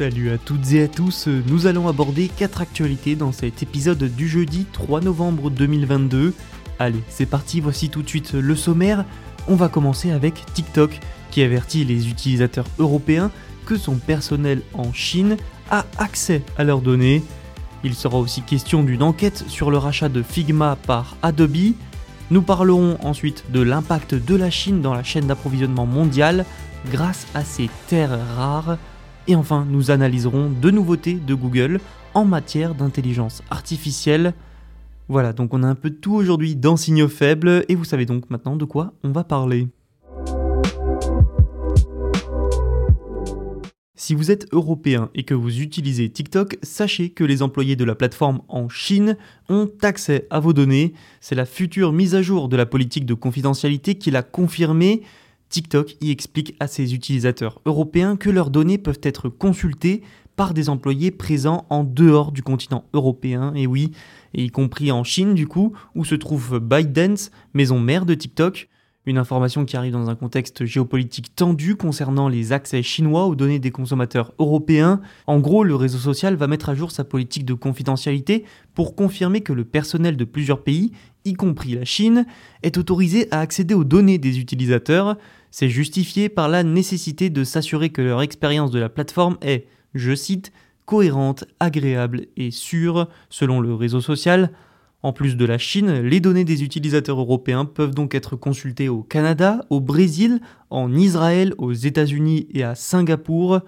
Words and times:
Salut 0.00 0.30
à 0.30 0.38
toutes 0.38 0.72
et 0.72 0.84
à 0.84 0.88
tous, 0.88 1.28
nous 1.28 1.66
allons 1.66 1.86
aborder 1.86 2.28
4 2.28 2.62
actualités 2.62 3.16
dans 3.16 3.32
cet 3.32 3.62
épisode 3.62 4.02
du 4.02 4.28
jeudi 4.28 4.64
3 4.72 5.02
novembre 5.02 5.50
2022. 5.50 6.32
Allez, 6.78 7.02
c'est 7.10 7.26
parti, 7.26 7.60
voici 7.60 7.90
tout 7.90 8.00
de 8.00 8.08
suite 8.08 8.32
le 8.32 8.56
sommaire. 8.56 9.04
On 9.46 9.56
va 9.56 9.68
commencer 9.68 10.10
avec 10.10 10.42
TikTok 10.54 10.98
qui 11.30 11.42
avertit 11.42 11.84
les 11.84 12.08
utilisateurs 12.08 12.64
européens 12.78 13.30
que 13.66 13.76
son 13.76 13.96
personnel 13.96 14.62
en 14.72 14.90
Chine 14.94 15.36
a 15.70 15.84
accès 15.98 16.44
à 16.56 16.64
leurs 16.64 16.80
données. 16.80 17.22
Il 17.84 17.94
sera 17.94 18.16
aussi 18.16 18.40
question 18.40 18.82
d'une 18.82 19.02
enquête 19.02 19.44
sur 19.48 19.70
le 19.70 19.76
rachat 19.76 20.08
de 20.08 20.22
Figma 20.22 20.76
par 20.76 21.18
Adobe. 21.20 21.74
Nous 22.30 22.40
parlerons 22.40 22.96
ensuite 23.02 23.44
de 23.52 23.60
l'impact 23.60 24.14
de 24.14 24.34
la 24.34 24.48
Chine 24.48 24.80
dans 24.80 24.94
la 24.94 25.02
chaîne 25.02 25.26
d'approvisionnement 25.26 25.84
mondiale 25.84 26.46
grâce 26.90 27.26
à 27.34 27.44
ses 27.44 27.68
terres 27.88 28.18
rares. 28.34 28.78
Et 29.28 29.34
enfin, 29.34 29.66
nous 29.68 29.90
analyserons 29.90 30.48
deux 30.48 30.70
nouveautés 30.70 31.14
de 31.14 31.34
Google 31.34 31.80
en 32.14 32.24
matière 32.24 32.74
d'intelligence 32.74 33.42
artificielle. 33.50 34.34
Voilà, 35.08 35.32
donc 35.32 35.54
on 35.54 35.62
a 35.62 35.66
un 35.66 35.74
peu 35.74 35.90
tout 35.90 36.14
aujourd'hui 36.14 36.56
dans 36.56 36.76
Signaux 36.76 37.08
Faibles, 37.08 37.64
et 37.68 37.74
vous 37.74 37.84
savez 37.84 38.06
donc 38.06 38.30
maintenant 38.30 38.56
de 38.56 38.64
quoi 38.64 38.92
on 39.02 39.10
va 39.10 39.24
parler. 39.24 39.68
Si 43.94 44.14
vous 44.14 44.30
êtes 44.30 44.52
européen 44.52 45.10
et 45.14 45.24
que 45.24 45.34
vous 45.34 45.60
utilisez 45.60 46.08
TikTok, 46.08 46.58
sachez 46.62 47.10
que 47.10 47.22
les 47.22 47.42
employés 47.42 47.76
de 47.76 47.84
la 47.84 47.94
plateforme 47.94 48.40
en 48.48 48.68
Chine 48.68 49.16
ont 49.48 49.68
accès 49.82 50.26
à 50.30 50.40
vos 50.40 50.52
données. 50.52 50.94
C'est 51.20 51.34
la 51.34 51.44
future 51.44 51.92
mise 51.92 52.14
à 52.14 52.22
jour 52.22 52.48
de 52.48 52.56
la 52.56 52.66
politique 52.66 53.04
de 53.04 53.14
confidentialité 53.14 53.96
qui 53.96 54.10
l'a 54.10 54.22
confirmé. 54.22 55.02
TikTok 55.50 55.96
y 56.00 56.10
explique 56.10 56.54
à 56.60 56.66
ses 56.66 56.94
utilisateurs 56.94 57.60
européens 57.66 58.16
que 58.16 58.30
leurs 58.30 58.50
données 58.50 58.78
peuvent 58.78 59.00
être 59.02 59.28
consultées 59.28 60.02
par 60.36 60.54
des 60.54 60.70
employés 60.70 61.10
présents 61.10 61.66
en 61.68 61.84
dehors 61.84 62.32
du 62.32 62.42
continent 62.42 62.84
européen, 62.94 63.52
et 63.54 63.66
oui, 63.66 63.90
y 64.32 64.48
compris 64.48 64.90
en 64.90 65.04
Chine 65.04 65.34
du 65.34 65.46
coup, 65.46 65.74
où 65.94 66.04
se 66.04 66.14
trouve 66.14 66.60
ByteDance, 66.60 67.30
maison 67.52 67.78
mère 67.78 68.06
de 68.06 68.14
TikTok. 68.14 68.68
Une 69.06 69.18
information 69.18 69.64
qui 69.64 69.76
arrive 69.76 69.92
dans 69.92 70.10
un 70.10 70.14
contexte 70.14 70.66
géopolitique 70.66 71.34
tendu 71.34 71.74
concernant 71.74 72.28
les 72.28 72.52
accès 72.52 72.82
chinois 72.82 73.26
aux 73.26 73.34
données 73.34 73.58
des 73.58 73.70
consommateurs 73.70 74.32
européens. 74.38 75.00
En 75.26 75.40
gros, 75.40 75.64
le 75.64 75.74
réseau 75.74 75.98
social 75.98 76.36
va 76.36 76.46
mettre 76.46 76.68
à 76.68 76.74
jour 76.74 76.90
sa 76.90 77.02
politique 77.02 77.46
de 77.46 77.54
confidentialité 77.54 78.44
pour 78.74 78.94
confirmer 78.94 79.40
que 79.40 79.54
le 79.54 79.64
personnel 79.64 80.16
de 80.18 80.24
plusieurs 80.24 80.62
pays, 80.62 80.92
y 81.24 81.32
compris 81.32 81.74
la 81.74 81.86
Chine, 81.86 82.26
est 82.62 82.76
autorisé 82.76 83.26
à 83.30 83.40
accéder 83.40 83.74
aux 83.74 83.84
données 83.84 84.18
des 84.18 84.38
utilisateurs. 84.38 85.16
C'est 85.50 85.68
justifié 85.68 86.28
par 86.28 86.48
la 86.48 86.62
nécessité 86.62 87.28
de 87.30 87.44
s'assurer 87.44 87.90
que 87.90 88.02
leur 88.02 88.22
expérience 88.22 88.70
de 88.70 88.78
la 88.78 88.88
plateforme 88.88 89.36
est, 89.42 89.66
je 89.94 90.14
cite, 90.14 90.52
cohérente, 90.86 91.44
agréable 91.58 92.26
et 92.36 92.50
sûre, 92.50 93.08
selon 93.28 93.60
le 93.60 93.74
réseau 93.74 94.00
social. 94.00 94.50
En 95.02 95.12
plus 95.12 95.36
de 95.36 95.44
la 95.44 95.56
Chine, 95.56 96.02
les 96.02 96.20
données 96.20 96.44
des 96.44 96.62
utilisateurs 96.62 97.18
européens 97.18 97.64
peuvent 97.64 97.94
donc 97.94 98.14
être 98.14 98.36
consultées 98.36 98.88
au 98.88 99.02
Canada, 99.02 99.64
au 99.70 99.80
Brésil, 99.80 100.40
en 100.68 100.94
Israël, 100.94 101.54
aux 101.58 101.72
États-Unis 101.72 102.46
et 102.52 102.62
à 102.62 102.74
Singapour. 102.74 103.60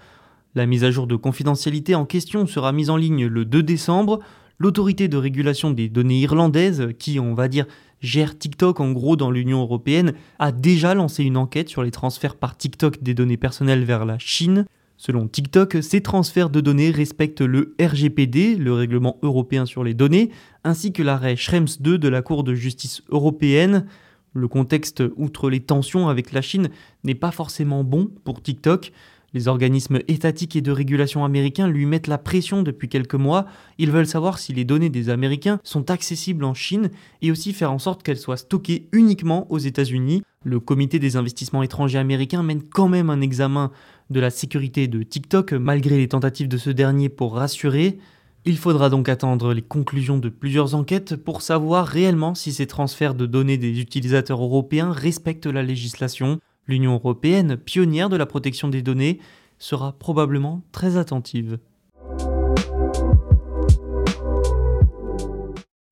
La 0.55 0.67
mise 0.67 0.85
à 0.85 0.91
jour 0.91 1.07
de 1.07 1.17
confidentialité 1.17 1.95
en 1.95 2.05
question 2.05 2.47
sera 2.47 2.73
mise 2.73 2.91
en 2.91 2.97
ligne 2.97 3.27
le 3.27 3.45
2 3.45 3.63
décembre. 3.63 4.21
L'autorité 4.59 5.09
de 5.09 5.17
régulation 5.17 5.71
des 5.71 5.89
données 5.89 6.21
irlandaise, 6.21 6.89
qui 6.99 7.19
on 7.19 7.35
va 7.35 7.49
dire 7.49 7.67
gère 8.03 8.37
TikTok 8.37 8.81
en 8.81 8.93
gros 8.93 9.17
dans 9.17 9.31
l'Union 9.31 9.63
européenne, 9.63 10.13
a 10.39 10.53
déjà 10.53 10.95
lancé 10.95 11.25
une 11.25 11.37
enquête 11.37 11.69
sur 11.69 11.83
les 11.83 11.91
transferts 11.91 12.37
par 12.37 12.57
TikTok 12.57 13.03
des 13.03 13.15
données 13.15 13.37
personnelles 13.37 13.85
vers 13.85 14.05
la 14.05 14.19
Chine. 14.19 14.67
Selon 14.99 15.27
TikTok, 15.27 15.79
ces 15.83 16.01
transferts 16.01 16.51
de 16.51 16.61
données 16.61 16.91
respectent 16.91 17.41
le 17.41 17.75
RGPD, 17.81 18.57
le 18.57 18.73
règlement 18.73 19.19
européen 19.23 19.67
sur 19.67 19.83
les 19.83 19.95
données, 19.95 20.31
ainsi 20.63 20.93
que 20.93 21.03
l'arrêt 21.03 21.37
Schrems 21.37 21.67
2 21.81 21.99
de 21.99 22.09
la 22.09 22.23
Cour 22.23 22.45
de 22.45 22.55
justice 22.55 23.03
européenne. 23.09 23.87
Le 24.35 24.49
contexte, 24.49 25.03
outre 25.17 25.51
les 25.51 25.61
tensions 25.61 26.09
avec 26.09 26.33
la 26.33 26.41
Chine, 26.41 26.71
n'est 27.05 27.15
pas 27.15 27.33
forcément 27.33 27.85
bon 27.85 28.11
pour 28.25 28.43
TikTok. 28.43 28.93
Les 29.35 29.49
organismes 29.49 30.01
étatiques 30.09 30.57
et 30.57 30.61
de 30.61 30.71
régulation 30.71 31.25
américains 31.25 31.69
lui 31.69 31.87
mettent 31.87 32.07
la 32.07 32.19
pression 32.19 32.63
depuis 32.63 32.89
quelques 32.89 33.15
mois. 33.15 33.47
Ils 33.79 33.91
veulent 33.91 34.07
savoir 34.07 34.39
si 34.39 34.53
les 34.53 34.65
données 34.65 34.91
des 34.91 35.09
Américains 35.09 35.59
sont 35.65 35.91
accessibles 35.91 36.45
en 36.45 36.55
Chine 36.55 36.91
et 37.23 37.31
aussi 37.31 37.53
faire 37.53 37.73
en 37.73 37.79
sorte 37.79 38.03
qu'elles 38.03 38.19
soient 38.19 38.37
stockées 38.37 38.89
uniquement 38.93 39.47
aux 39.51 39.59
États-Unis. 39.59 40.23
Le 40.45 40.61
comité 40.61 40.99
des 40.99 41.17
investissements 41.17 41.63
étrangers 41.63 41.99
américains 41.99 42.43
mène 42.43 42.63
quand 42.63 42.89
même 42.89 43.09
un 43.11 43.21
examen 43.21 43.71
de 44.11 44.21
la 44.21 44.31
sécurité 44.31 44.87
de 44.87 45.03
TikTok 45.03 45.53
malgré 45.53 45.97
les 45.97 46.09
tentatives 46.09 46.49
de 46.49 46.59
ce 46.59 46.71
dernier 46.71 47.09
pour 47.09 47.35
rassurer. 47.37 47.99
Il 48.45 48.59
faudra 48.59 48.91
donc 48.91 49.09
attendre 49.09 49.55
les 49.55 49.63
conclusions 49.63 50.19
de 50.19 50.29
plusieurs 50.29 50.75
enquêtes 50.75 51.15
pour 51.15 51.43
savoir 51.43 51.87
réellement 51.87 52.35
si 52.35 52.53
ces 52.53 52.67
transferts 52.67 53.15
de 53.15 53.25
données 53.25 53.57
des 53.57 53.81
utilisateurs 53.81 54.43
européens 54.43 54.91
respectent 54.91 55.47
la 55.47 55.63
législation. 55.63 56.41
L'Union 56.69 56.95
européenne, 56.95 57.57
pionnière 57.57 58.09
de 58.09 58.17
la 58.17 58.27
protection 58.27 58.69
des 58.69 58.83
données, 58.83 59.19
sera 59.59 59.93
probablement 59.93 60.63
très 60.73 60.97
attentive. 60.97 61.59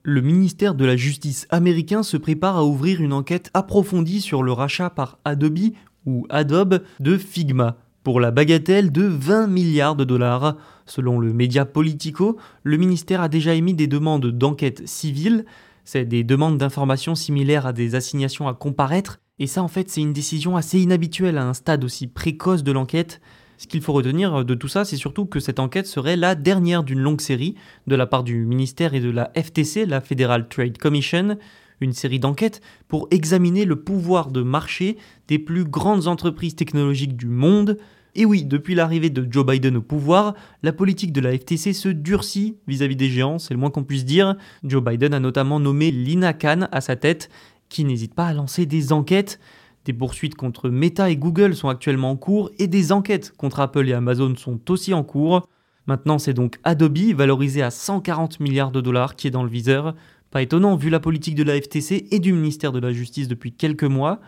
Le 0.03 0.23
ministère 0.23 0.75
de 0.75 0.85
la 0.85 0.97
Justice 0.97 1.47
américain 1.51 2.03
se 2.03 2.17
prépare 2.17 2.57
à 2.57 2.65
ouvrir 2.65 3.01
une 3.01 3.13
enquête 3.13 3.51
approfondie 3.53 4.21
sur 4.21 4.43
le 4.43 4.53
rachat 4.53 4.91
par 4.91 5.19
Adobe 5.25 5.73
ou 6.07 6.27
Adobe 6.31 6.83
de 7.01 7.19
Figma 7.19 7.77
pour 8.03 8.19
la 8.19 8.31
bagatelle 8.31 8.93
de 8.93 9.03
20 9.03 9.47
milliards 9.47 9.97
de 9.97 10.05
dollars. 10.05 10.57
Selon 10.87 11.19
le 11.19 11.33
média 11.33 11.65
Politico, 11.65 12.39
le 12.63 12.77
ministère 12.77 13.21
a 13.21 13.29
déjà 13.29 13.55
émis 13.55 13.75
des 13.75 13.87
demandes 13.89 14.27
d'enquête 14.27 14.87
civile. 14.89 15.45
C'est 15.85 16.07
des 16.07 16.25
demandes 16.25 16.59
d'informations 16.59 17.15
similaires 17.15 17.67
à 17.67 17.73
des 17.73 17.95
assignations 17.95 18.49
à 18.49 18.55
comparaître 18.55 19.21
et 19.41 19.47
ça, 19.47 19.63
en 19.63 19.69
fait, 19.69 19.89
c'est 19.89 20.03
une 20.03 20.13
décision 20.13 20.57
assez 20.57 20.79
inhabituelle 20.79 21.39
à 21.39 21.47
un 21.47 21.55
stade 21.55 21.83
aussi 21.83 22.07
précoce 22.07 22.63
de 22.63 22.73
l'enquête. 22.73 23.23
Ce 23.57 23.67
qu'il 23.67 23.81
faut 23.81 23.95
retenir 23.95 24.45
de 24.45 24.55
tout 24.55 24.69
ça, 24.69 24.85
c'est 24.85 24.99
surtout 24.99 25.25
que 25.25 25.41
cette 25.41 25.59
enquête 25.59 25.87
serait 25.87 26.19
la 26.19 26.35
dernière 26.35 26.85
d'une 26.85 27.01
longue 27.01 27.23
série 27.23 27.55
de 27.87 27.97
la 27.97 28.07
part 28.07 28.23
du 28.23 28.45
ministère 28.45 28.93
et 28.93 29.01
de 29.01 29.11
la 29.11 29.33
FTC, 29.35 29.87
la 29.87 30.03
Federal 30.03 30.47
Trade 30.47 30.77
Commission, 30.77 31.39
une 31.81 31.95
série 31.95 32.21
d'enquêtes 32.21 32.61
pour 32.87 33.09
examiner 33.11 33.65
le 33.65 33.77
pouvoir 33.77 34.31
de 34.31 34.43
marché 34.43 34.99
des 35.27 35.39
plus 35.39 35.65
grandes 35.65 36.07
entreprises 36.07 36.55
technologiques 36.55 37.17
du 37.17 37.29
monde. 37.29 37.79
Et 38.15 38.27
oui, 38.27 38.45
depuis 38.45 38.75
l'arrivée 38.75 39.09
de 39.09 39.27
Joe 39.31 39.47
Biden 39.47 39.79
au 39.79 39.83
pouvoir, 39.83 40.35
la 40.63 40.73
politique 40.73 41.13
de 41.13 41.21
la 41.23 41.33
FTC 41.33 41.73
se 41.73 41.89
durcit 41.89 42.57
vis-à-vis 42.67 42.97
des 42.97 43.09
géants, 43.09 43.39
c'est 43.39 43.55
le 43.55 43.61
moins 43.61 43.71
qu'on 43.71 43.85
puisse 43.85 44.05
dire. 44.05 44.37
Joe 44.65 44.83
Biden 44.83 45.15
a 45.15 45.21
notamment 45.21 45.61
nommé 45.61 45.91
Lina 45.91 46.35
Khan 46.35 46.69
à 46.73 46.81
sa 46.83 46.97
tête, 46.97 47.31
qui 47.71 47.85
n'hésite 47.85 48.15
pas 48.15 48.27
à 48.27 48.35
lancer 48.35 48.67
des 48.67 48.93
enquêtes. 48.93 49.41
Des 49.87 49.95
poursuites 49.95 50.35
contre 50.35 50.69
Meta 50.69 51.09
et 51.09 51.17
Google 51.17 51.57
sont 51.57 51.71
actuellement 51.71 52.11
en 52.11 52.17
cours 52.17 52.51
et 52.59 52.67
des 52.67 52.93
enquêtes 52.93 53.33
contre 53.39 53.61
Apple 53.61 53.89
et 53.89 53.95
Amazon 53.95 54.37
sont 54.37 54.61
aussi 54.71 54.93
en 54.93 55.03
cours. 55.03 55.49
Maintenant, 55.87 56.19
c'est 56.19 56.35
donc 56.35 56.59
Adobe, 56.65 57.15
valorisé 57.15 57.63
à 57.63 57.71
140 57.71 58.41
milliards 58.41 58.73
de 58.73 58.83
dollars, 58.83 59.17
qui 59.17 59.27
est 59.27 59.31
dans 59.31 59.43
le 59.43 59.49
viseur. 59.49 59.95
Pas 60.31 60.43
étonnant 60.43 60.77
vu 60.77 60.91
la 60.91 61.01
politique 61.01 61.35
de 61.35 61.43
la 61.43 61.59
FTC 61.59 62.09
et 62.11 62.19
du 62.19 62.35
ministère 62.35 62.73
de 62.73 62.79
la 62.79 62.93
Justice 62.93 63.27
depuis 63.27 63.53
quelques 63.53 63.85
mois. 63.85 64.21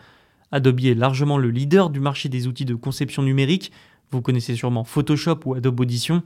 Adobe 0.51 0.81
est 0.81 0.95
largement 0.95 1.37
le 1.37 1.49
leader 1.49 1.89
du 1.89 1.99
marché 1.99 2.29
des 2.29 2.47
outils 2.47 2.65
de 2.65 2.75
conception 2.75 3.21
numérique. 3.21 3.71
Vous 4.11 4.21
connaissez 4.21 4.55
sûrement 4.55 4.83
Photoshop 4.83 5.39
ou 5.45 5.53
Adobe 5.53 5.79
Audition. 5.79 6.23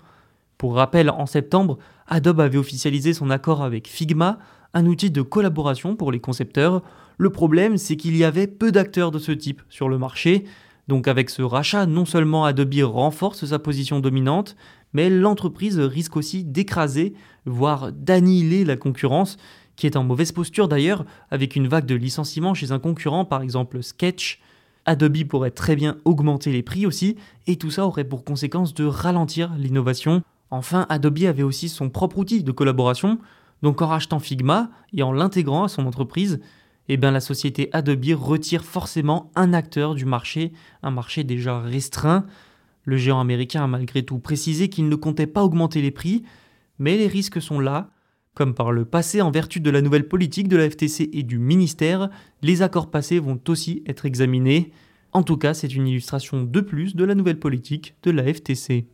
Pour 0.58 0.76
rappel, 0.76 1.10
en 1.10 1.26
septembre, 1.26 1.78
Adobe 2.08 2.40
avait 2.40 2.58
officialisé 2.58 3.14
son 3.14 3.30
accord 3.30 3.62
avec 3.64 3.88
Figma, 3.88 4.40
un 4.74 4.86
outil 4.86 5.12
de 5.12 5.22
collaboration 5.22 5.96
pour 5.96 6.12
les 6.12 6.20
concepteurs. 6.20 6.82
Le 7.18 7.30
problème, 7.30 7.78
c'est 7.78 7.96
qu'il 7.96 8.18
y 8.18 8.24
avait 8.24 8.48
peu 8.48 8.72
d'acteurs 8.72 9.12
de 9.12 9.20
ce 9.20 9.32
type 9.32 9.62
sur 9.70 9.88
le 9.88 9.98
marché. 9.98 10.46
Donc 10.88 11.08
avec 11.08 11.30
ce 11.30 11.42
rachat, 11.42 11.86
non 11.86 12.06
seulement 12.06 12.46
Adobe 12.46 12.82
renforce 12.82 13.46
sa 13.46 13.60
position 13.60 14.00
dominante, 14.00 14.56
mais 14.94 15.10
l'entreprise 15.10 15.80
risque 15.80 16.18
aussi 16.18 16.44
d'écraser, 16.44 17.14
voire 17.46 17.92
d'annihiler 17.92 18.66
la 18.66 18.78
concurrence, 18.78 19.38
qui 19.76 19.86
est 19.86 19.98
en 19.98 20.04
mauvaise 20.04 20.32
posture 20.32 20.68
d'ailleurs, 20.68 21.06
avec 21.30 21.56
une 21.56 21.68
vague 21.68 21.86
de 21.86 21.96
licenciements 21.96 22.54
chez 22.54 22.72
un 22.72 22.80
concurrent, 22.80 23.26
par 23.26 23.42
exemple 23.42 23.84
Sketch. 23.84 24.40
Adobe 24.86 25.26
pourrait 25.26 25.52
très 25.52 25.76
bien 25.76 25.98
augmenter 26.06 26.52
les 26.52 26.64
prix 26.64 26.86
aussi, 26.86 27.18
et 27.46 27.58
tout 27.58 27.70
ça 27.70 27.86
aurait 27.86 28.06
pour 28.06 28.24
conséquence 28.24 28.74
de 28.74 28.86
ralentir 28.86 29.54
l'innovation. 29.58 30.24
Enfin, 30.52 30.86
Adobe 30.90 31.24
avait 31.26 31.44
aussi 31.44 31.70
son 31.70 31.90
propre 31.90 32.20
outil 32.20 32.44
de 32.44 32.52
collaboration, 32.52 33.20
donc 33.62 33.82
en 33.82 33.88
rachetant 33.88 34.20
Figma 34.20 34.70
et 34.94 35.04
en 35.04 35.12
l'intégrant 35.12 35.64
à 35.64 35.68
son 35.68 35.86
entreprise, 35.86 36.40
eh 36.90 36.98
bien 36.98 37.12
la 37.12 37.20
société 37.20 37.70
Adobe 37.74 38.14
retire 38.14 38.64
forcément 38.64 39.32
un 39.36 39.54
acteur 39.54 39.96
du 39.96 40.06
marché, 40.06 40.54
un 40.84 40.92
marché 40.92 41.24
déjà 41.24 41.60
restreint. 41.60 42.26
Le 42.86 42.98
géant 42.98 43.20
américain 43.20 43.64
a 43.64 43.68
malgré 43.68 44.04
tout 44.04 44.20
précisé 44.20 44.70
qu'il 44.70 44.88
ne 44.88 44.96
comptait 44.96 45.28
pas 45.28 45.44
augmenter 45.44 45.82
les 45.82 45.92
prix, 45.92 46.24
mais 46.80 46.98
les 46.98 47.08
risques 47.08 47.42
sont 47.42 47.60
là. 47.60 47.90
Comme 48.34 48.54
par 48.54 48.72
le 48.72 48.86
passé, 48.86 49.22
en 49.22 49.32
vertu 49.32 49.60
de 49.60 49.72
la 49.72 49.82
nouvelle 49.82 50.08
politique 50.08 50.48
de 50.48 50.58
la 50.58 50.70
FTC 50.70 51.10
et 51.12 51.24
du 51.24 51.40
ministère, 51.40 52.10
les 52.42 52.62
accords 52.62 52.92
passés 52.92 53.20
vont 53.20 53.40
aussi 53.48 53.84
être 53.88 54.06
examinés. 54.06 54.72
En 55.12 55.24
tout 55.24 55.38
cas, 55.38 55.54
c'est 55.56 55.74
une 55.74 55.88
illustration 55.88 56.44
de 56.44 56.62
plus 56.62 56.96
de 56.96 57.04
la 57.04 57.16
nouvelle 57.16 57.40
politique 57.40 57.96
de 58.04 58.12
la 58.12 58.32
FTC. 58.32 58.88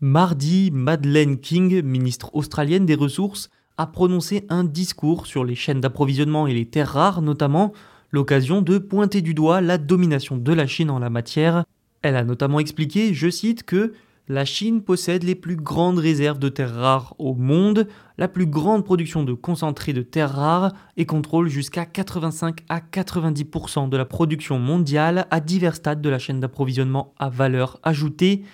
Mardi, 0.00 0.70
Madeleine 0.72 1.38
King, 1.38 1.82
ministre 1.82 2.30
australienne 2.32 2.86
des 2.86 2.94
Ressources, 2.94 3.50
a 3.78 3.88
prononcé 3.88 4.46
un 4.48 4.62
discours 4.62 5.26
sur 5.26 5.44
les 5.44 5.56
chaînes 5.56 5.80
d'approvisionnement 5.80 6.46
et 6.46 6.54
les 6.54 6.66
terres 6.66 6.92
rares 6.92 7.20
notamment, 7.20 7.72
l'occasion 8.12 8.62
de 8.62 8.78
pointer 8.78 9.22
du 9.22 9.34
doigt 9.34 9.60
la 9.60 9.76
domination 9.76 10.36
de 10.36 10.52
la 10.52 10.68
Chine 10.68 10.90
en 10.90 11.00
la 11.00 11.10
matière. 11.10 11.64
Elle 12.02 12.14
a 12.14 12.22
notamment 12.22 12.60
expliqué, 12.60 13.12
je 13.12 13.28
cite, 13.28 13.64
que 13.64 13.92
la 14.28 14.44
Chine 14.44 14.82
possède 14.82 15.24
les 15.24 15.34
plus 15.34 15.56
grandes 15.56 15.98
réserves 15.98 16.38
de 16.38 16.48
terres 16.48 16.76
rares 16.76 17.16
au 17.18 17.34
monde, 17.34 17.88
la 18.18 18.28
plus 18.28 18.46
grande 18.46 18.84
production 18.84 19.24
de 19.24 19.32
concentré 19.32 19.92
de 19.92 20.02
terres 20.02 20.32
rares 20.32 20.74
et 20.96 21.06
contrôle 21.06 21.48
jusqu'à 21.48 21.86
85 21.86 22.60
à 22.68 22.78
90% 22.78 23.88
de 23.88 23.96
la 23.96 24.04
production 24.04 24.60
mondiale 24.60 25.26
à 25.32 25.40
divers 25.40 25.74
stades 25.74 26.02
de 26.02 26.08
la 26.08 26.20
chaîne 26.20 26.38
d'approvisionnement 26.38 27.14
à 27.18 27.28
valeur 27.28 27.80
ajoutée. 27.82 28.44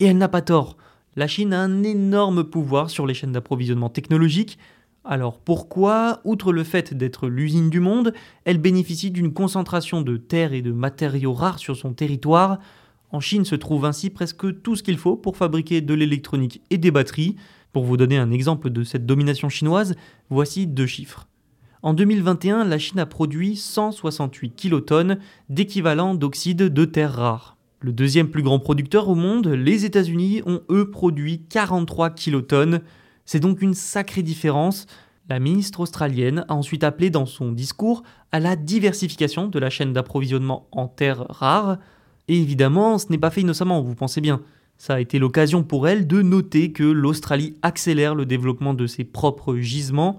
Et 0.00 0.06
elle 0.06 0.18
n'a 0.18 0.28
pas 0.28 0.42
tort 0.42 0.76
la 1.18 1.26
Chine 1.26 1.52
a 1.52 1.60
un 1.60 1.82
énorme 1.82 2.44
pouvoir 2.44 2.90
sur 2.90 3.04
les 3.04 3.12
chaînes 3.12 3.32
d'approvisionnement 3.32 3.88
technologique. 3.88 4.56
Alors 5.04 5.40
pourquoi, 5.40 6.20
outre 6.22 6.52
le 6.52 6.62
fait 6.62 6.94
d'être 6.94 7.26
l'usine 7.26 7.70
du 7.70 7.80
monde, 7.80 8.14
elle 8.44 8.58
bénéficie 8.58 9.10
d'une 9.10 9.32
concentration 9.32 10.00
de 10.02 10.16
terres 10.16 10.52
et 10.52 10.62
de 10.62 10.70
matériaux 10.70 11.32
rares 11.32 11.58
sur 11.58 11.76
son 11.76 11.92
territoire? 11.92 12.60
En 13.10 13.18
Chine 13.18 13.44
se 13.44 13.56
trouve 13.56 13.84
ainsi 13.84 14.10
presque 14.10 14.62
tout 14.62 14.76
ce 14.76 14.84
qu'il 14.84 14.96
faut 14.96 15.16
pour 15.16 15.36
fabriquer 15.36 15.80
de 15.80 15.92
l'électronique 15.92 16.62
et 16.70 16.78
des 16.78 16.92
batteries. 16.92 17.34
Pour 17.72 17.82
vous 17.82 17.96
donner 17.96 18.16
un 18.16 18.30
exemple 18.30 18.70
de 18.70 18.84
cette 18.84 19.04
domination 19.04 19.48
chinoise, 19.48 19.96
voici 20.30 20.68
deux 20.68 20.86
chiffres. 20.86 21.26
En 21.82 21.94
2021, 21.94 22.62
la 22.62 22.78
Chine 22.78 23.00
a 23.00 23.06
produit 23.06 23.56
168 23.56 24.54
kilotonnes 24.54 25.18
d'équivalent 25.48 26.14
d'oxyde 26.14 26.62
de 26.62 26.84
terres 26.84 27.14
rares. 27.14 27.57
Le 27.80 27.92
deuxième 27.92 28.28
plus 28.28 28.42
grand 28.42 28.58
producteur 28.58 29.08
au 29.08 29.14
monde, 29.14 29.46
les 29.46 29.84
États-Unis, 29.84 30.42
ont 30.46 30.62
eux 30.68 30.90
produit 30.90 31.42
43 31.48 32.10
kilotonnes. 32.10 32.80
C'est 33.24 33.38
donc 33.38 33.62
une 33.62 33.74
sacrée 33.74 34.22
différence. 34.22 34.86
La 35.28 35.38
ministre 35.38 35.78
australienne 35.78 36.44
a 36.48 36.54
ensuite 36.54 36.82
appelé 36.82 37.10
dans 37.10 37.26
son 37.26 37.52
discours 37.52 38.02
à 38.32 38.40
la 38.40 38.56
diversification 38.56 39.46
de 39.46 39.58
la 39.60 39.70
chaîne 39.70 39.92
d'approvisionnement 39.92 40.66
en 40.72 40.88
terres 40.88 41.24
rares. 41.28 41.78
Et 42.26 42.40
évidemment, 42.40 42.98
ce 42.98 43.06
n'est 43.10 43.18
pas 43.18 43.30
fait 43.30 43.42
innocemment, 43.42 43.80
vous 43.80 43.94
pensez 43.94 44.20
bien. 44.20 44.40
Ça 44.76 44.94
a 44.94 45.00
été 45.00 45.20
l'occasion 45.20 45.62
pour 45.62 45.86
elle 45.86 46.08
de 46.08 46.20
noter 46.20 46.72
que 46.72 46.82
l'Australie 46.82 47.54
accélère 47.62 48.16
le 48.16 48.26
développement 48.26 48.74
de 48.74 48.88
ses 48.88 49.04
propres 49.04 49.56
gisements. 49.56 50.18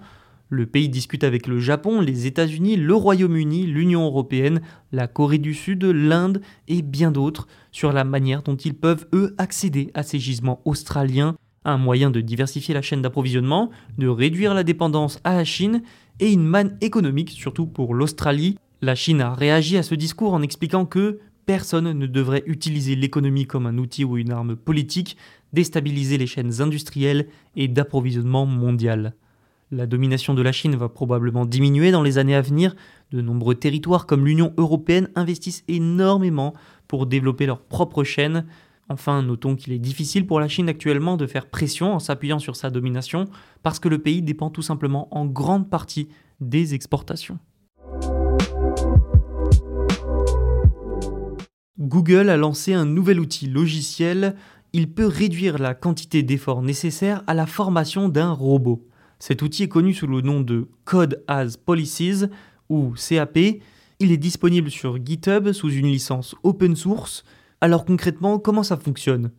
Le 0.51 0.65
pays 0.65 0.89
discute 0.89 1.23
avec 1.23 1.45
le 1.45 1.59
Japon, 1.59 2.01
les 2.01 2.25
États-Unis, 2.25 2.75
le 2.75 2.95
Royaume-Uni, 2.95 3.67
l'Union 3.67 4.03
européenne, 4.05 4.61
la 4.91 5.07
Corée 5.07 5.37
du 5.37 5.53
Sud, 5.53 5.83
l'Inde 5.83 6.41
et 6.67 6.81
bien 6.81 7.11
d'autres 7.11 7.47
sur 7.71 7.93
la 7.93 8.03
manière 8.03 8.41
dont 8.41 8.55
ils 8.55 8.73
peuvent, 8.73 9.05
eux, 9.13 9.35
accéder 9.37 9.91
à 9.93 10.01
ces 10.01 10.17
gisements 10.17 10.59
australiens. 10.65 11.35
Un 11.65 11.77
moyen 11.77 12.09
de 12.09 12.19
diversifier 12.19 12.73
la 12.73 12.81
chaîne 12.81 13.03
d'approvisionnement, 13.03 13.69
de 13.99 14.07
réduire 14.07 14.55
la 14.55 14.63
dépendance 14.63 15.19
à 15.23 15.35
la 15.35 15.43
Chine 15.43 15.83
et 16.19 16.33
une 16.33 16.45
manne 16.45 16.79
économique, 16.81 17.29
surtout 17.29 17.67
pour 17.67 17.93
l'Australie. 17.93 18.57
La 18.81 18.95
Chine 18.95 19.21
a 19.21 19.35
réagi 19.35 19.77
à 19.77 19.83
ce 19.83 19.93
discours 19.93 20.33
en 20.33 20.41
expliquant 20.41 20.87
que 20.87 21.19
personne 21.45 21.91
ne 21.91 22.07
devrait 22.07 22.43
utiliser 22.47 22.95
l'économie 22.95 23.45
comme 23.45 23.67
un 23.67 23.77
outil 23.77 24.03
ou 24.03 24.17
une 24.17 24.31
arme 24.31 24.55
politique, 24.55 25.15
déstabiliser 25.53 26.17
les 26.17 26.27
chaînes 26.27 26.59
industrielles 26.59 27.27
et 27.55 27.67
d'approvisionnement 27.67 28.47
mondiales. 28.47 29.13
La 29.71 29.85
domination 29.85 30.33
de 30.33 30.41
la 30.41 30.51
Chine 30.51 30.75
va 30.75 30.89
probablement 30.89 31.45
diminuer 31.45 31.91
dans 31.91 32.01
les 32.01 32.17
années 32.17 32.33
à 32.33 32.41
venir. 32.41 32.75
De 33.11 33.21
nombreux 33.21 33.53
territoires 33.53 34.07
comme 34.07 34.25
l'Union 34.25 34.51
européenne 34.57 35.09
investissent 35.13 35.63
énormément 35.67 36.55
pour 36.87 37.05
développer 37.05 37.45
leurs 37.45 37.61
propres 37.61 38.03
chaînes. 38.03 38.47
Enfin, 38.89 39.21
notons 39.21 39.55
qu'il 39.55 39.71
est 39.71 39.79
difficile 39.79 40.25
pour 40.25 40.39
la 40.39 40.47
Chine 40.47 40.69
actuellement 40.69 41.17
de 41.17 41.27
faire 41.27 41.45
pression 41.45 41.93
en 41.93 41.99
s'appuyant 41.99 42.39
sur 42.39 42.55
sa 42.55 42.71
domination 42.71 43.25
parce 43.61 43.77
que 43.77 43.89
le 43.89 43.99
pays 43.99 44.23
dépend 44.23 44.49
tout 44.49 44.63
simplement 44.63 45.07
en 45.15 45.27
grande 45.27 45.69
partie 45.69 46.09
des 46.41 46.73
exportations. 46.73 47.37
Google 51.77 52.29
a 52.29 52.37
lancé 52.37 52.73
un 52.73 52.85
nouvel 52.85 53.19
outil 53.19 53.47
logiciel. 53.47 54.35
Il 54.73 54.91
peut 54.91 55.05
réduire 55.05 55.59
la 55.59 55.75
quantité 55.75 56.23
d'efforts 56.23 56.63
nécessaires 56.63 57.23
à 57.27 57.35
la 57.35 57.45
formation 57.45 58.09
d'un 58.09 58.31
robot. 58.31 58.88
Cet 59.19 59.41
outil 59.41 59.63
est 59.63 59.67
connu 59.67 59.93
sous 59.93 60.07
le 60.07 60.21
nom 60.21 60.39
de 60.39 60.69
Code 60.85 61.23
as 61.27 61.57
Policies 61.57 62.23
ou 62.69 62.93
CAP. 62.95 63.37
Il 63.99 64.13
est 64.13 64.17
disponible 64.17 64.71
sur 64.71 64.97
GitHub 65.05 65.51
sous 65.51 65.69
une 65.69 65.87
licence 65.87 66.35
open 66.43 66.77
source. 66.77 67.25
Alors 67.59 67.83
concrètement, 67.83 68.39
comment 68.39 68.63
ça 68.63 68.77
fonctionne? 68.77 69.31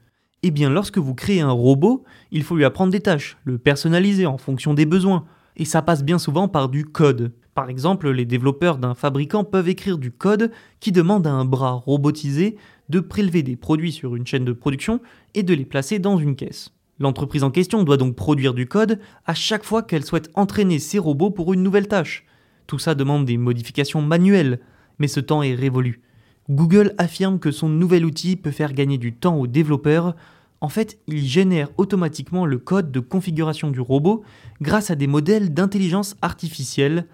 Eh 0.42 0.50
bien, 0.50 0.68
lorsque 0.68 0.98
vous 0.98 1.14
créez 1.14 1.40
un 1.40 1.50
robot, 1.50 2.04
il 2.30 2.42
faut 2.42 2.56
lui 2.56 2.64
apprendre 2.66 2.92
des 2.92 3.00
tâches, 3.00 3.38
le 3.44 3.56
personnaliser 3.56 4.26
en 4.26 4.36
fonction 4.36 4.74
des 4.74 4.86
besoins. 4.86 5.24
Et 5.56 5.64
ça 5.64 5.80
passe 5.80 6.04
bien 6.04 6.18
souvent 6.18 6.46
par 6.46 6.68
du 6.68 6.84
code. 6.84 7.32
Par 7.54 7.70
exemple, 7.70 8.10
les 8.10 8.26
développeurs 8.26 8.78
d'un 8.78 8.94
fabricant 8.94 9.44
peuvent 9.44 9.68
écrire 9.68 9.98
du 9.98 10.10
code 10.12 10.50
qui 10.78 10.92
demande 10.92 11.26
à 11.26 11.32
un 11.32 11.44
bras 11.46 11.72
robotisé 11.72 12.56
de 12.90 13.00
prélever 13.00 13.42
des 13.42 13.56
produits 13.56 13.92
sur 13.92 14.14
une 14.14 14.26
chaîne 14.26 14.44
de 14.44 14.52
production 14.52 15.00
et 15.34 15.42
de 15.42 15.54
les 15.54 15.64
placer 15.64 15.98
dans 15.98 16.18
une 16.18 16.36
caisse. 16.36 16.70
L'entreprise 17.00 17.42
en 17.42 17.50
question 17.50 17.82
doit 17.82 17.96
donc 17.96 18.14
produire 18.14 18.52
du 18.52 18.66
code 18.66 19.00
à 19.26 19.34
chaque 19.34 19.64
fois 19.64 19.82
qu'elle 19.82 20.04
souhaite 20.04 20.30
entraîner 20.34 20.78
ses 20.78 20.98
robots 20.98 21.30
pour 21.30 21.54
une 21.54 21.62
nouvelle 21.62 21.88
tâche. 21.88 22.26
Tout 22.66 22.78
ça 22.78 22.94
demande 22.94 23.24
des 23.24 23.38
modifications 23.38 24.02
manuelles, 24.02 24.60
mais 24.98 25.08
ce 25.08 25.18
temps 25.18 25.42
est 25.42 25.54
révolu. 25.54 26.02
Google 26.50 26.94
affirme 26.98 27.38
que 27.38 27.50
son 27.50 27.70
nouvel 27.70 28.04
outil 28.04 28.36
peut 28.36 28.50
faire 28.50 28.74
gagner 28.74 28.98
du 28.98 29.14
temps 29.14 29.36
aux 29.36 29.46
développeurs. 29.46 30.14
En 30.60 30.68
fait, 30.68 30.98
il 31.06 31.24
génère 31.24 31.70
automatiquement 31.78 32.44
le 32.44 32.58
code 32.58 32.92
de 32.92 33.00
configuration 33.00 33.70
du 33.70 33.80
robot 33.80 34.22
grâce 34.60 34.90
à 34.90 34.94
des 34.94 35.06
modèles 35.06 35.54
d'intelligence 35.54 36.16
artificielle. 36.20 37.06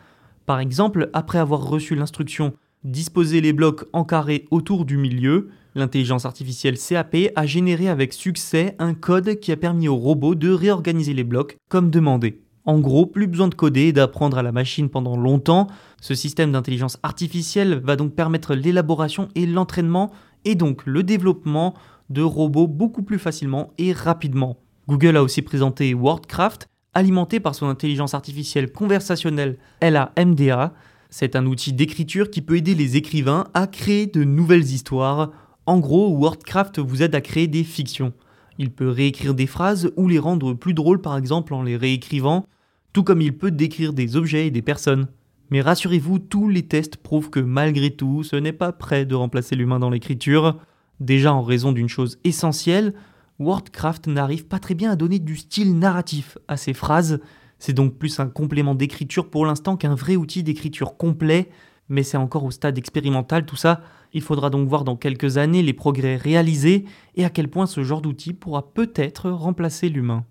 Par 0.47 0.59
exemple, 0.59 1.11
après 1.13 1.39
avoir 1.39 1.63
reçu 1.63 1.95
l'instruction 1.95 2.55
disposer 2.83 3.41
les 3.41 3.53
blocs 3.53 3.85
en 3.93 4.05
carré 4.05 4.47
autour 4.51 4.85
du 4.85 4.97
milieu, 4.97 5.51
L'intelligence 5.77 6.25
artificielle 6.25 6.79
CAP 6.79 7.15
a 7.37 7.45
généré 7.45 7.91
avec 7.91 8.15
succès 8.15 8.75
un 8.79 8.95
code 8.95 9.39
qui 9.41 9.53
a 9.53 9.59
permis 9.59 9.89
au 9.89 9.97
robot 9.97 10.35
de 10.35 10.51
réorganiser 10.51 11.13
les 11.13 11.23
blocs 11.23 11.59
comme 11.69 11.91
demandé. 11.91 12.41
En 12.65 12.81
gros, 12.81 13.05
plus 13.05 13.27
besoin 13.27 13.49
de 13.49 13.55
coder 13.55 13.83
et 13.83 13.93
d'apprendre 13.93 14.39
à 14.39 14.43
la 14.43 14.53
machine 14.53 14.89
pendant 14.89 15.19
longtemps. 15.19 15.67
Ce 16.01 16.15
système 16.15 16.51
d'intelligence 16.51 16.97
artificielle 17.03 17.75
va 17.85 17.97
donc 17.97 18.15
permettre 18.15 18.55
l'élaboration 18.55 19.29
et 19.35 19.45
l'entraînement 19.45 20.13
et 20.47 20.55
donc 20.55 20.87
le 20.87 21.03
développement 21.03 21.75
de 22.09 22.23
robots 22.23 22.69
beaucoup 22.69 23.03
plus 23.03 23.19
facilement 23.19 23.75
et 23.77 23.93
rapidement. 23.93 24.57
Google 24.89 25.19
a 25.19 25.23
aussi 25.23 25.43
présenté 25.43 25.93
WordCraft, 25.93 26.69
alimenté 26.95 27.39
par 27.39 27.55
son 27.55 27.69
intelligence 27.69 28.15
artificielle 28.15 28.73
conversationnelle 28.73 29.59
LAMDA. 29.83 30.73
C'est 31.11 31.37
un 31.37 31.45
outil 31.45 31.75
d'écriture 31.75 32.31
qui 32.31 32.41
peut 32.41 32.57
aider 32.57 32.75
les 32.75 32.97
écrivains 32.97 33.45
à 33.53 33.67
créer 33.67 34.07
de 34.07 34.25
nouvelles 34.25 34.65
histoires 34.65 35.33
en 35.67 35.79
gros, 35.79 36.17
WordCraft 36.17 36.79
vous 36.79 37.03
aide 37.03 37.15
à 37.15 37.21
créer 37.21 37.49
des 37.49 37.65
fictions. 37.65 38.13
Il 38.59 38.71
peut 38.71 38.89
réécrire 38.89 39.35
des 39.35 39.47
phrases 39.47 39.91
ou 39.97 40.09
les 40.09 40.19
rendre 40.19 40.55
plus 40.55 40.75
drôles 40.75 41.01
par 41.01 41.17
exemple 41.17 41.53
en 41.55 41.63
les 41.63 41.77
réécrivant, 41.77 42.47
tout 42.93 43.03
comme 43.03 43.21
il 43.21 43.37
peut 43.37 43.51
décrire 43.51 43.93
des 43.93 44.17
objets 44.17 44.47
et 44.47 44.51
des 44.51 44.63
personnes. 44.63 45.09
Mais 45.51 45.61
rassurez-vous, 45.61 46.19
tous 46.19 46.49
les 46.49 46.63
tests 46.63 46.97
prouvent 46.97 47.31
que 47.31 47.41
malgré 47.41 47.91
tout, 47.91 48.23
ce 48.23 48.37
n'est 48.37 48.53
pas 48.53 48.73
prêt 48.73 49.05
de 49.05 49.15
remplacer 49.15 49.55
l'humain 49.55 49.79
dans 49.79 49.91
l'écriture. 49.91 50.59
Déjà 51.01 51.33
en 51.35 51.43
raison 51.43 51.73
d'une 51.73 51.89
chose 51.89 52.19
essentielle, 52.25 52.95
Wordcraft 53.39 54.07
n'arrive 54.07 54.47
pas 54.47 54.59
très 54.59 54.75
bien 54.75 54.93
à 54.93 54.97
donner 54.97 55.19
du 55.19 55.37
style 55.37 55.79
narratif 55.79 56.39
à 56.49 56.57
ses 56.57 56.73
phrases. 56.73 57.21
C'est 57.59 57.75
donc 57.75 57.95
plus 57.95 58.19
un 58.19 58.29
complément 58.29 58.75
d'écriture 58.75 59.31
pour 59.31 59.47
l'instant 59.47 59.77
qu'un 59.77 59.95
vrai 59.95 60.17
outil 60.17 60.43
d'écriture 60.43 60.97
complet, 60.97 61.51
mais 61.89 62.03
c'est 62.03 62.17
encore 62.17 62.45
au 62.45 62.51
stade 62.51 62.79
expérimental 62.79 63.47
tout 63.47 63.57
ça. 63.57 63.81
Il 64.13 64.23
faudra 64.23 64.51
donc 64.51 64.69
voir 64.69 64.85
dans 64.85 64.97
quelques 64.97 65.37
années 65.37 65.63
les 65.63 65.73
progrès 65.73 66.17
réalisés 66.17 66.85
et 67.15 67.25
à 67.25 67.31
quel 67.31 67.49
point 67.49 67.67
ce 67.67 67.83
genre 67.83 68.03
d'outil 68.03 68.33
pourra 68.33 68.73
peut-être 68.73 69.31
remplacer 69.31 69.89
l'humain. 69.89 70.25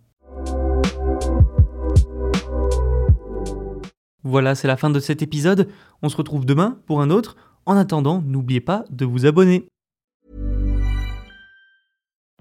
Voilà, 4.24 4.56
c'est 4.56 4.68
la 4.68 4.78
fin 4.78 4.90
de 4.90 5.00
cet 5.00 5.22
épisode. 5.22 5.70
On 6.02 6.10
se 6.10 6.18
retrouve 6.18 6.46
demain 6.46 6.80
pour 6.88 7.02
un 7.02 7.12
autre. 7.12 7.38
En 7.68 7.78
attendant, 7.78 8.24
n'oubliez 8.26 8.62
pas 8.62 8.84
de 8.90 9.06
vous 9.06 9.26
abonner. 9.26 9.68